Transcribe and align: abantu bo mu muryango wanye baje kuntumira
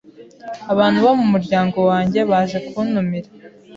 abantu 0.73 0.97
bo 1.05 1.11
mu 1.19 1.25
muryango 1.33 1.77
wanye 1.89 2.19
baje 2.31 2.57
kuntumira 2.67 3.29